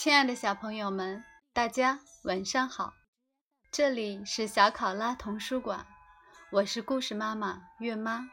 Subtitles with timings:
[0.00, 2.94] 亲爱的小朋友们，大家晚上好！
[3.72, 5.84] 这里是小考拉童书馆，
[6.52, 8.30] 我是故事妈妈月妈，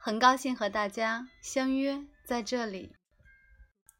[0.00, 2.96] 很高兴和大家相约在这里。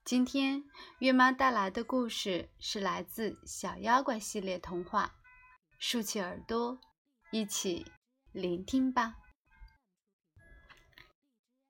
[0.04, 0.64] 今天
[0.98, 5.14] 月妈带来的故事是来自《小妖怪》系列童话，
[5.78, 6.80] 竖起耳朵，
[7.30, 7.86] 一起
[8.32, 9.14] 聆听吧。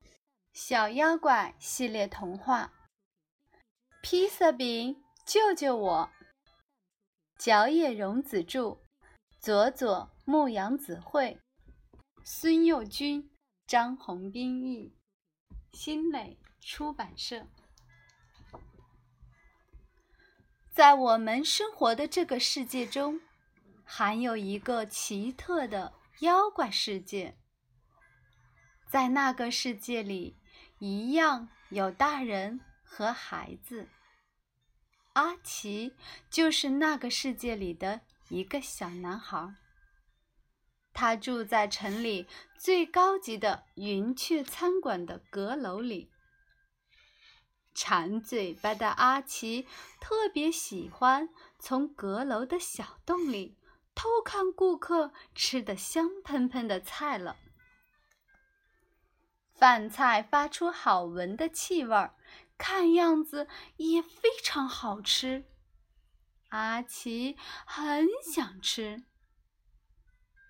[0.54, 2.72] 《小妖怪》系列童话，
[4.00, 5.04] 披萨饼。
[5.30, 6.10] 救救我！
[7.38, 8.80] 角野荣子著，
[9.38, 11.38] 佐佐木阳子绘，
[12.24, 13.30] 孙幼军、
[13.64, 14.92] 张宏斌译，
[15.72, 17.46] 新蕾出版社。
[20.72, 23.20] 在我们生活的这个世界中，
[23.84, 25.92] 还有一个奇特的
[26.22, 27.38] 妖怪世界。
[28.88, 30.36] 在那个世界里，
[30.80, 33.86] 一样有大人和孩子。
[35.14, 35.94] 阿奇
[36.30, 39.54] 就是那个世界里的一个小男孩。
[40.92, 46.10] 他住在城里最高级的云雀餐馆的阁楼里。
[47.74, 49.66] 馋嘴巴的阿奇
[50.00, 53.56] 特别喜欢从阁楼的小洞里
[53.94, 57.36] 偷看顾客吃的香喷喷的菜了。
[59.54, 62.14] 饭菜发出好闻的气味儿。
[62.60, 65.46] 看样子也非常好吃，
[66.50, 69.02] 阿奇很想吃。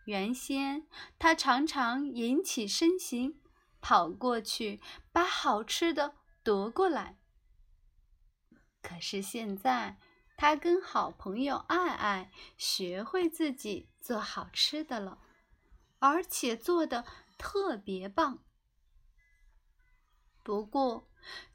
[0.06, 0.88] 原先
[1.20, 3.40] 他常常引起身形，
[3.80, 4.80] 跑过去
[5.12, 7.20] 把好吃的夺过来。
[8.82, 10.00] 可是现在，
[10.36, 15.20] 他跟好朋友爱爱学会自己做好吃的了，
[16.00, 17.04] 而且做的
[17.38, 18.42] 特别棒。
[20.42, 21.09] 不过，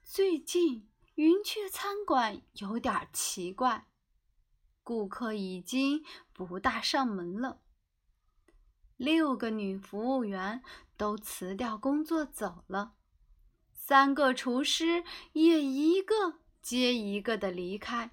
[0.07, 3.87] 最近云雀餐馆有点奇怪，
[4.83, 7.59] 顾客已经不大上门了。
[8.97, 10.63] 六个女服务员
[10.95, 12.93] 都辞掉工作走了，
[13.73, 15.03] 三个厨师
[15.33, 18.11] 也一个接一个的离开，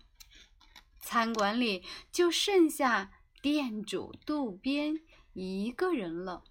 [0.99, 3.13] 餐馆里就剩下
[3.43, 4.99] 店主渡边
[5.35, 6.43] 一个人了。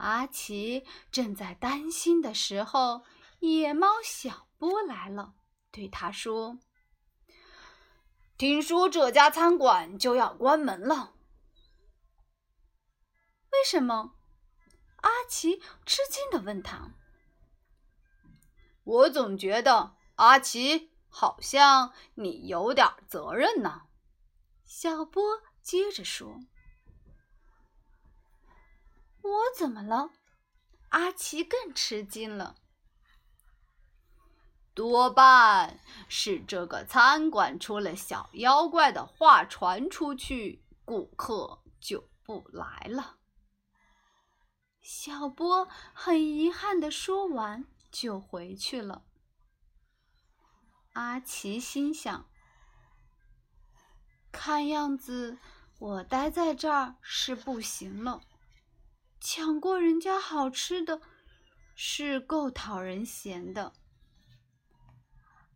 [0.00, 3.02] 阿奇正在担心的时候，
[3.40, 5.34] 野猫小波来了，
[5.70, 6.58] 对他说
[8.38, 11.14] ：“听说这家餐馆就要关门了。”
[13.52, 14.14] 为什么？
[15.02, 16.94] 阿奇吃惊地问他。
[18.84, 23.82] “我总觉得，阿奇，好像你有点责任呢。”
[24.64, 25.22] 小波
[25.62, 26.40] 接着说。
[29.22, 30.10] 我怎么了？
[30.90, 32.56] 阿奇更吃惊了。
[34.74, 43.18] 多半是这个餐馆出了小妖怪的话传出去，顾客就不来了。
[44.80, 49.04] 小波很遗憾的说完，就回去了。
[50.94, 52.28] 阿奇心想：
[54.32, 55.38] 看样子
[55.78, 58.22] 我待在这儿是不行了。
[59.20, 61.02] 抢过人家好吃的，
[61.74, 63.74] 是够讨人嫌的。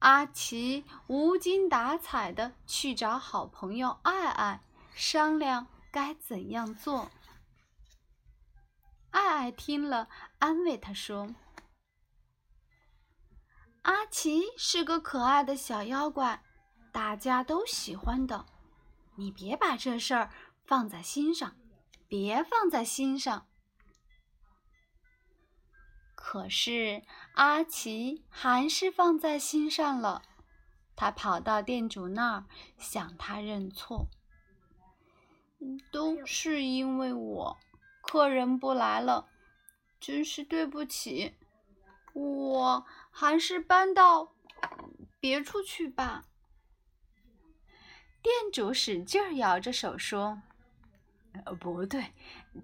[0.00, 4.62] 阿奇无精打采的去找好朋友爱爱
[4.94, 7.10] 商量该怎样做。
[9.10, 10.10] 爱爱听了，
[10.40, 11.34] 安慰他说
[13.80, 16.42] ：“阿奇是个可爱的小妖怪，
[16.92, 18.44] 大家都喜欢的。
[19.16, 20.30] 你别把这事儿
[20.66, 21.56] 放在心上，
[22.06, 23.46] 别放在心上。”
[26.26, 27.02] 可是
[27.34, 30.22] 阿奇还是放在心上了。
[30.96, 32.46] 他跑到店主那儿
[32.78, 34.06] 向他认错
[35.92, 37.58] ：“都是因为我，
[38.00, 39.28] 客人不来了，
[40.00, 41.34] 真是对不起。
[42.14, 44.32] 我还是搬到
[45.20, 46.24] 别处去吧。”
[48.22, 50.40] 店主使劲摇着手说
[51.44, 52.14] ：“呃不对，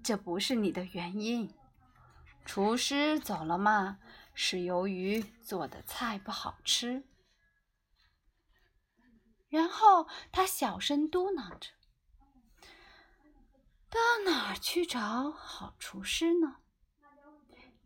[0.03, 1.53] 这不是你的原因。”
[2.45, 3.99] 厨师走了吗？
[4.33, 7.05] 是由于做的菜不好吃。
[9.49, 11.71] 然后他小声嘟囔着
[13.91, 16.57] ：“到哪儿去找好厨师呢？”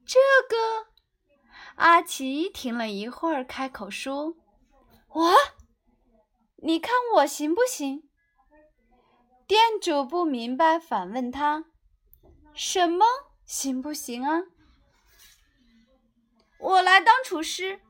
[0.06, 0.91] 这个
[1.77, 4.37] 阿奇停了一会儿，开口说
[5.09, 5.33] ：“我，
[6.57, 8.09] 你看我行不行？”
[9.49, 11.65] 店主不明白，反问他
[12.55, 13.05] ：“什么？”
[13.46, 14.43] 行不行啊？
[16.58, 17.81] 我来当厨师。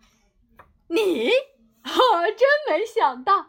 [0.89, 1.31] 你
[1.85, 3.49] 我真没想到！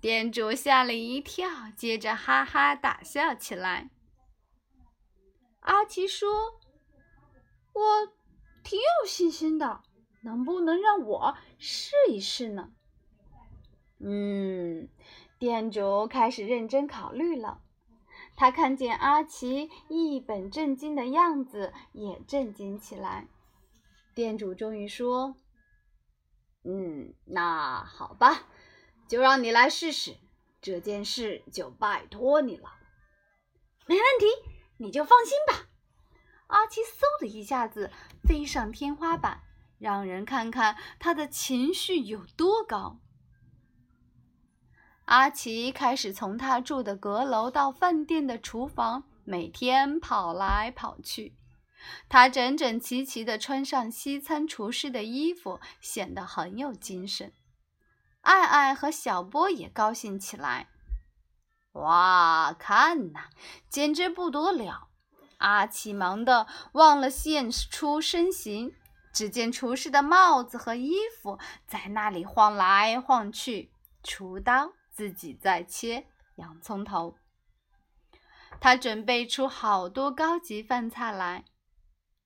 [0.00, 3.90] 店主吓了一跳，接着哈哈大笑起来。
[5.60, 6.60] 阿奇说
[7.72, 8.06] ：“我
[8.62, 9.82] 挺有信心的，
[10.22, 12.70] 能不能让我试一试呢？”
[13.98, 14.88] 嗯，
[15.38, 17.62] 店主开始认真考虑了。
[18.40, 23.28] 他看见阿奇一本正经的样子，也震惊起来。
[24.14, 25.36] 店主终于说
[26.64, 28.44] ：“嗯，那好吧，
[29.06, 30.16] 就让你来试试。
[30.62, 32.70] 这件事就拜托你了。”
[33.84, 34.24] 没问题，
[34.78, 35.66] 你就放心吧。
[36.46, 37.90] 阿奇嗖的一下子
[38.26, 39.42] 飞上天花板，
[39.78, 43.00] 让人看看他的情绪有多高。
[45.10, 51.34] 阿奇开始从他住的阁楼到饭店的厨房，每天跑来跑去。
[52.08, 57.32] 他整整齐齐地穿上西餐厨师的衣服，显得很有精神。
[58.20, 60.68] 爱爱和小波也高兴起来。
[61.72, 63.30] 哇，看呐，
[63.68, 64.90] 简直不得了！
[65.38, 68.76] 阿奇忙得忘了现出身形，
[69.12, 73.72] 只见厨师的帽子和衣服在那里晃来晃去，
[74.04, 74.70] 厨刀。
[74.90, 76.06] 自己在切
[76.36, 77.16] 洋葱头，
[78.60, 81.44] 他准备出好多高级饭菜来：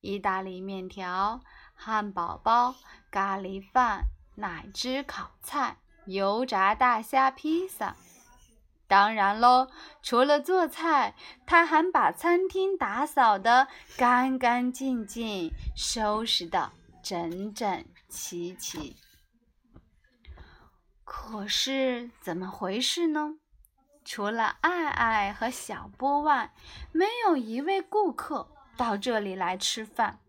[0.01, 1.41] 意大利面条、
[1.75, 2.75] 汉堡包、
[3.11, 4.07] 咖喱饭、
[4.37, 7.97] 奶汁烤菜、油炸大虾披萨。
[8.87, 9.71] 当然喽，
[10.03, 11.15] 除了做菜，
[11.47, 16.71] 他还把餐厅打扫得干干净净，收拾得
[17.03, 18.97] 整整齐齐。
[21.05, 23.37] 可是怎么回事呢？
[24.05, 26.55] 除了爱爱和小波外，
[26.93, 30.21] 没有一位顾客到这里来吃饭。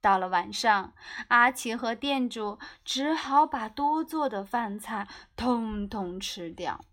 [0.00, 0.92] 到了晚上，
[1.28, 6.84] 阿奇和店主只好把多做的饭菜通通吃掉。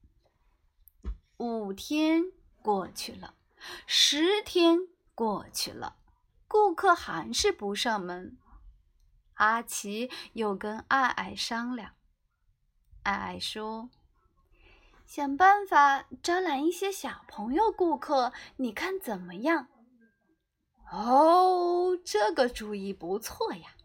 [1.38, 2.24] 五天
[2.62, 3.36] 过去了，
[3.86, 4.80] 十天
[5.13, 5.98] 过去了，
[6.48, 8.38] 顾客还是不上门。
[9.36, 11.92] 阿奇又跟爱爱商量。
[13.03, 13.89] 爱爱说
[15.05, 19.67] ：“想办法招揽一些小朋友顾客，你看怎么样？”
[20.91, 23.75] 哦，这个主意不错呀！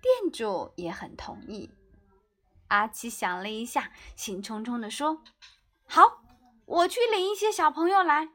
[0.00, 1.70] 店主也很同意。
[2.68, 5.22] 阿奇想了一下，兴冲冲地说
[5.86, 6.22] ：“好，
[6.66, 8.30] 我去领一些小朋友来。”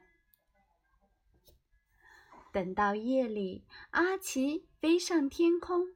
[2.52, 5.88] 等到夜里，阿奇飞上天空。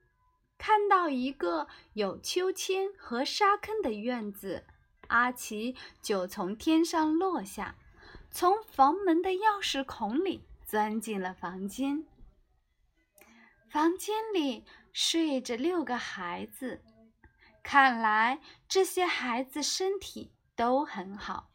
[0.59, 4.65] 看到一个有秋千和沙坑的院子，
[5.07, 7.75] 阿奇就从天上落下，
[8.29, 12.05] 从房门的钥匙孔里钻进了房间。
[13.69, 16.83] 房间里睡着六个孩子，
[17.63, 21.49] 看来这些孩子身体都很好，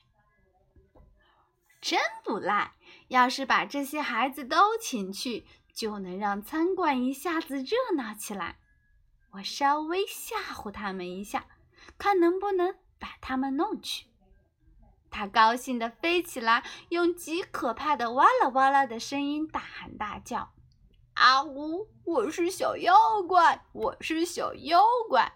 [1.79, 2.73] 真不赖。
[3.09, 8.61] 要是把这些孩子都请去，就能让餐馆一下子热闹起来。
[9.35, 11.47] 我稍微吓唬他们一下，
[11.99, 14.07] 看能不能把他们弄去。
[15.11, 20.53] 他高兴地飞起来，用极可怕的哇啦哇啦的声音大喊大叫
[21.15, 21.89] ：“啊呜！
[22.05, 22.95] 我是小妖
[23.27, 25.33] 怪，我是小妖怪！”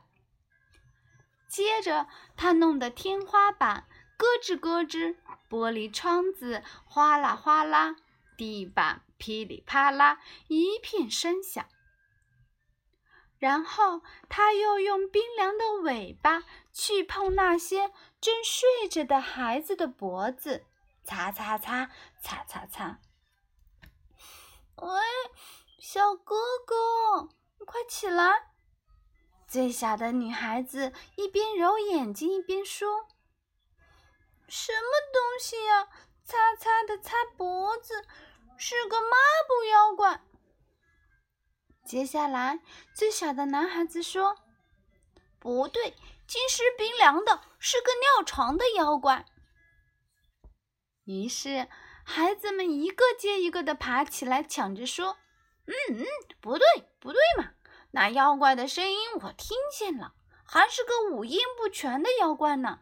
[1.49, 3.87] 接着，他弄得天花板
[4.17, 5.17] 咯吱咯吱，
[5.49, 7.97] 玻璃窗子哗啦哗啦，
[8.37, 11.65] 地板噼里啪啦，一片声响。
[13.39, 16.43] 然后他又用冰凉的尾巴
[16.73, 20.65] 去碰那些正睡着的孩子的脖子，
[21.05, 21.91] 擦擦擦，
[22.21, 22.99] 擦擦擦。
[24.77, 24.91] 喂，
[25.81, 27.29] 小哥哥，
[27.59, 28.51] 你快起来！
[29.47, 33.07] 最小的女孩子一边揉眼睛一边说
[34.47, 35.89] ：“什么东西呀？
[36.25, 38.05] 擦擦的擦脖子，
[38.59, 39.09] 是个抹
[39.47, 40.21] 布妖怪。”
[41.89, 42.61] 接下来，
[42.93, 44.37] 最小的男孩子说
[45.41, 49.25] ：“不对，金石冰凉的，是个尿床的妖怪。”
[51.05, 51.67] 于是，
[52.05, 55.17] 孩子们一个接一个的爬起来，抢着说
[55.65, 56.05] ：“嗯嗯，
[56.43, 56.67] 不对，
[57.01, 57.53] 不对嘛！
[57.93, 60.13] 那妖怪的声音我听见了，
[60.45, 62.81] 还是个五音不全的妖怪呢。”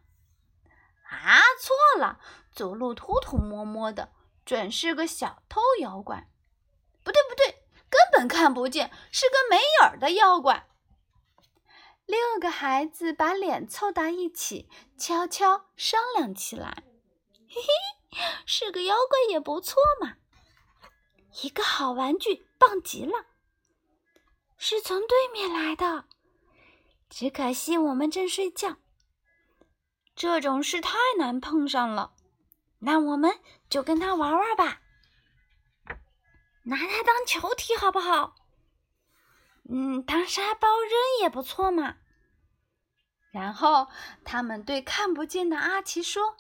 [1.08, 2.18] 啊，错了，
[2.50, 4.10] 走路偷偷摸摸的，
[4.44, 6.28] 准是个小偷妖怪。
[7.04, 7.62] 不对，不对。
[7.96, 10.68] 根本看不见，是个没影儿的妖怪。
[12.04, 16.84] 六个孩子把脸凑到一起，悄悄商量起来
[17.48, 20.16] ：“嘿嘿，是个妖怪也不错嘛！
[21.42, 23.24] 一个好玩具，棒极了。
[24.58, 26.04] 是从对面来的，
[27.08, 28.76] 只可惜我们正睡觉，
[30.14, 32.12] 这种事太难碰上了。
[32.80, 34.82] 那我们就跟他玩玩吧，
[36.66, 38.35] 拿它当球踢好不好？
[39.68, 41.96] 嗯，当沙包扔也不错嘛。
[43.32, 43.88] 然后
[44.25, 46.37] 他们对看不见的阿奇说：“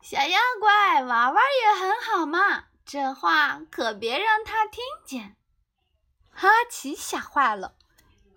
[0.00, 5.36] 小妖怪，玩玩也很好嘛，这话可别让他听见。”
[6.32, 7.76] 阿奇吓坏了。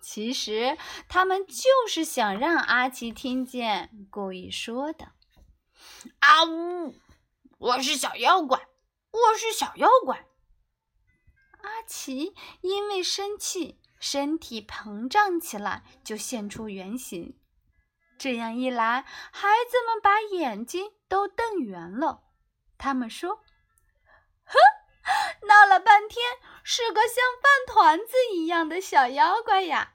[0.02, 0.76] 其实
[1.08, 5.12] 他们就是想让阿奇听见，故意说的。
[6.18, 6.94] 啊呜！
[7.58, 8.68] 我是小妖怪，
[9.10, 10.26] 我是小妖怪。
[11.64, 17.38] 阿奇因为生气，身体膨胀起来，就现出原形。
[18.18, 22.24] 这样一来，孩子们把眼睛都瞪圆了。
[22.76, 23.36] 他们说
[24.44, 24.58] ：“哼，
[25.48, 29.94] 闹了半天是个像饭团子一样的小妖怪呀！”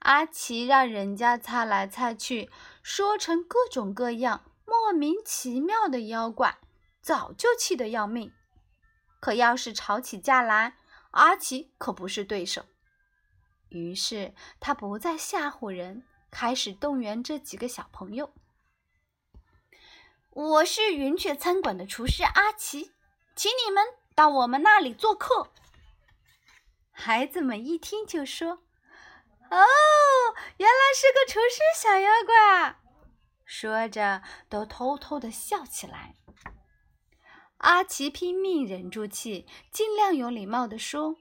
[0.00, 2.50] 阿奇让人家猜来猜去，
[2.82, 6.58] 说成各种各样莫名其妙的妖怪，
[7.02, 8.32] 早就气得要命。
[9.26, 10.76] 可要是吵起架来，
[11.10, 12.64] 阿奇可不是对手。
[13.70, 18.32] 于是他不再吓唬人，开始动员这几个小朋友
[20.30, 22.92] ：“我是云雀餐馆的厨师阿奇，
[23.34, 25.50] 请你们到我们那里做客。”
[26.94, 28.62] 孩子们一听就说。
[29.50, 29.58] 哦，
[30.58, 32.78] 原来是个厨师小妖怪啊！
[33.44, 36.14] 说着，都偷偷的笑起来。
[37.66, 41.16] 阿奇拼命忍住气，尽量有礼貌地说：“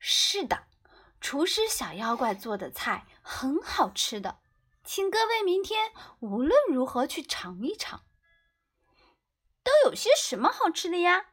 [0.00, 0.64] 是的，
[1.20, 4.38] 厨师小妖怪做的菜很好吃的，
[4.82, 8.00] 请各位明天无论如何去尝一尝。
[9.62, 11.26] 都有些什么好吃的呀？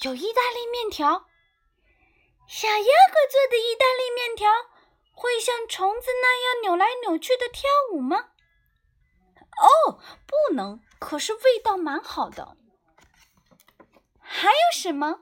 [0.00, 1.28] 有意大利面条。”
[2.48, 4.50] 小妖怪做的意大利面条
[5.12, 8.30] 会像虫子那样扭来扭去的跳舞吗？
[9.62, 10.82] 哦，不能。
[10.98, 12.56] 可是味道蛮好的。
[14.36, 15.20] 还有什么？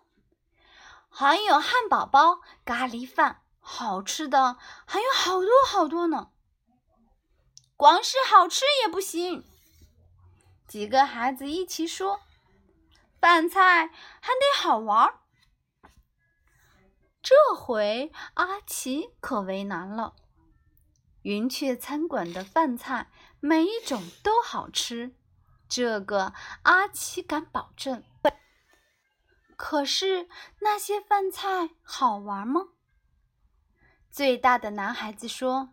[1.11, 6.31] 还有汉堡包、咖喱饭，好吃的还有好多好多呢。
[7.77, 9.45] 光是好吃也不行。
[10.67, 12.21] 几个孩子一起说
[13.21, 13.89] ：“饭菜
[14.23, 15.19] 还得好玩。”
[17.21, 20.15] 这回阿奇可为难了。
[21.21, 25.15] 云雀餐馆的饭菜每一种都好吃，
[25.69, 28.03] 这个阿奇敢保证。
[29.65, 30.29] 可是
[30.59, 32.71] 那些饭菜好玩吗？
[34.11, 35.69] 最大的男孩子说：“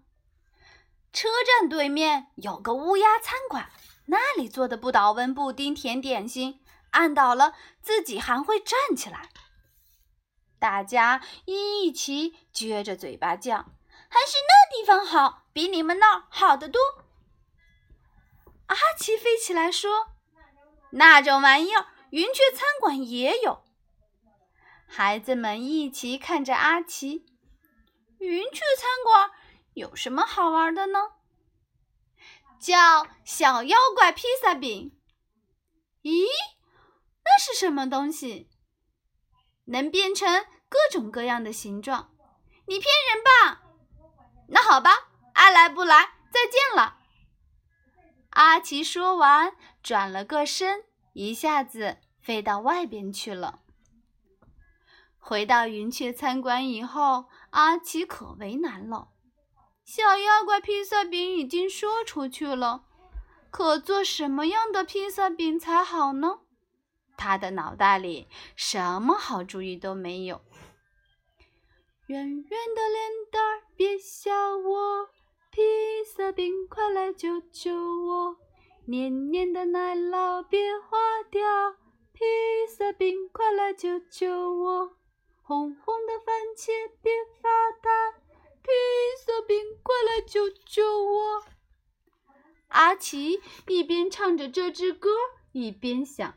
[1.12, 3.72] 车站对面有个乌鸦餐馆，
[4.05, 9.31] 那里做的不倒翁布丁甜点心，按倒了自己还会站起来。”
[10.60, 13.58] 大家一起撅着嘴巴叫
[14.08, 16.79] ：“还是那地方好，比你们那儿好得多。”
[18.67, 20.12] 阿奇飞起来说
[20.93, 23.63] ：“那种玩意儿，云雀餐馆也有。”
[24.91, 27.24] 孩子们一起看着阿奇
[28.17, 29.31] ：“云雀餐馆
[29.75, 31.00] 有什么好玩的呢？”
[32.60, 35.00] 叫小妖怪披萨饼。
[36.01, 36.25] 咦，
[37.24, 38.50] 那是什么东西？
[39.65, 42.12] 能变成各种各样的形状，
[42.65, 43.62] 你骗人吧？
[44.48, 44.89] 那好吧，
[45.34, 46.98] 爱来不来，再见了。
[48.31, 53.62] 阿奇说完，转了个身，一下子飞到外边去了。
[55.19, 59.09] 回到云雀餐馆以后，阿奇可为难了。
[59.83, 62.85] 小妖怪披萨饼已经说出去了，
[63.51, 66.39] 可做什么样的披萨饼才好呢？
[67.17, 70.41] 他的脑袋里什么好主意都没有。
[72.07, 75.09] 圆圆的脸蛋儿，别笑我，
[75.51, 75.61] 披
[76.05, 78.38] 萨饼快来救救我！
[78.88, 80.97] 黏黏的奶酪，别化
[81.29, 81.71] 掉，
[82.13, 82.23] 披
[82.67, 84.98] 萨饼快来救救我！
[85.49, 86.69] 红红的番茄，
[87.01, 87.49] 别发
[87.81, 87.89] 呆，
[88.61, 88.69] 披
[89.25, 91.43] 萨饼快来救救我！
[92.67, 95.09] 阿奇一边唱着这支歌，
[95.51, 96.35] 一边想。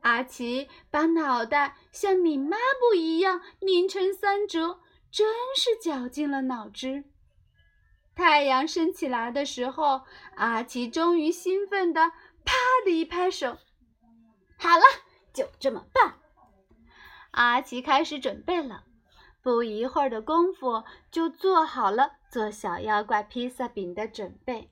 [0.00, 4.80] 阿奇把脑袋像拧抹布一样拧成三折，
[5.12, 7.04] 真是绞尽了脑汁。
[8.14, 10.06] 太阳升起来的时候，
[10.36, 12.00] 阿奇终于兴奋地
[12.46, 13.58] 啪的一拍手
[14.56, 14.84] ：“好了，
[15.34, 16.18] 就这么办！”
[17.36, 18.84] 阿奇开始准备了，
[19.42, 24.70] 不一会儿的功夫就做好了做小妖怪披萨饼的准备。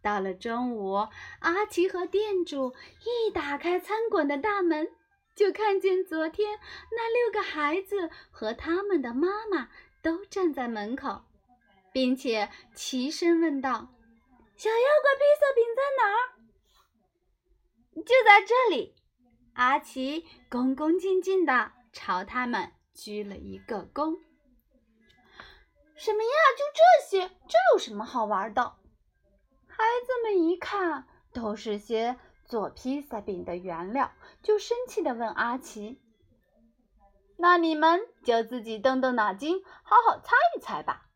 [0.00, 1.06] 到了中午，
[1.40, 2.72] 阿奇和店主
[3.04, 4.90] 一打开餐馆的大门，
[5.34, 6.58] 就看见昨天
[6.90, 9.68] 那六个孩子和他们的妈妈
[10.00, 11.24] 都站在门口，
[11.92, 13.92] 并且齐声问道
[14.56, 16.16] ：“小妖怪披萨饼在哪儿
[18.02, 18.94] ？”“就在这里。”
[19.54, 24.18] 阿奇恭恭敬敬地朝他们鞠了一个躬。
[25.94, 26.28] “什么呀？
[26.58, 27.28] 就这些？
[27.46, 28.62] 这有什么好玩的？”
[29.68, 36.00] 孩子们一看，都是些做披萨饼的原料，就生气地问阿奇
[37.38, 41.06] ：“那你们就自己动动脑筋，好好猜一猜吧。”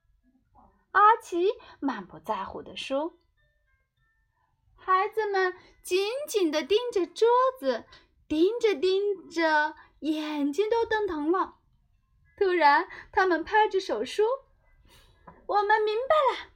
[0.93, 1.49] 阿奇
[1.81, 3.19] 满不在乎地说。
[4.77, 7.29] 孩子们紧紧地盯着桌
[7.59, 7.85] 子，
[8.29, 11.55] 盯着盯着，眼睛都瞪疼了。
[12.37, 14.27] 突然，他们拍着手说
[15.47, 16.51] ：“我们明白了。”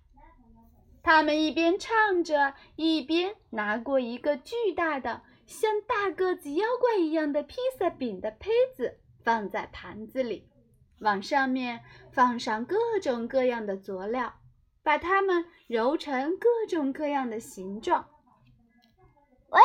[1.02, 10.47] 他们一边唱着，一边拿过一个巨大的、像大个子妖怪一样的披萨饼的胚子，放在盘子里，
[11.00, 14.35] 往上面放上各种各样的佐料，
[14.83, 18.09] 把它们揉成各种各样的形状。
[19.49, 19.61] 喂，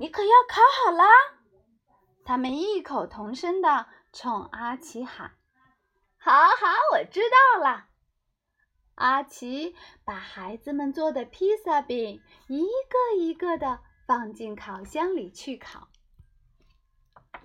[0.00, 1.04] 你可要烤好啦！
[2.24, 5.32] 他们异口同声地冲阿奇喊
[6.16, 7.88] ：“好好，我知道了。”
[8.96, 15.88] 阿奇把孩子们做的披萨饼一个一个的放进烤箱里去烤。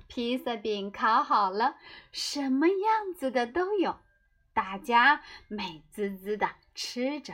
[0.08, 1.76] 披萨饼烤好了，
[2.14, 4.00] 什么样子的都有，
[4.54, 7.34] 大家美滋滋的吃着。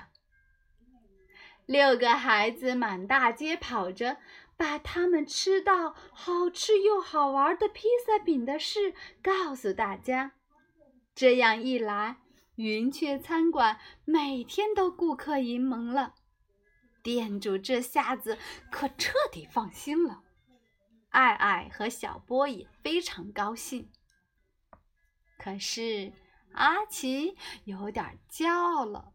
[1.67, 4.17] 六个孩子满大街跑着，
[4.61, 10.33] 把他们吃到好吃又好玩的披萨饼的事告诉大家。
[11.15, 12.17] 这样一来，
[12.57, 16.13] 云雀餐馆每天都顾客盈门了，
[17.01, 18.37] 店主这下子
[18.69, 20.21] 可彻底放心了。
[21.09, 23.89] 爱爱和小波也非常高兴。
[25.39, 26.13] 可是
[26.51, 29.11] 阿奇有点骄傲了，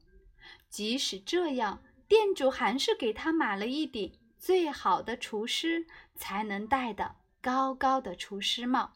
[0.69, 4.13] 即使这样，店主还是给他买了一顶
[4.47, 8.93] 最好的厨师才能戴的高高的厨师帽，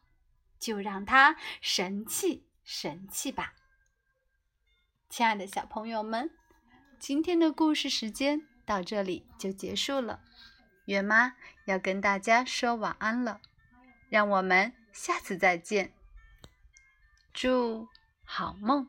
[0.60, 3.54] 就让他神气神气吧。
[5.08, 6.30] 亲爱的小朋友们，
[7.00, 10.20] 今天的故事时间到这里就结束了。
[10.84, 11.34] 月妈
[11.64, 13.40] 要跟大家说晚安了，
[14.08, 15.92] 让我们下次再见。
[17.34, 17.88] 祝
[18.24, 18.88] 好梦。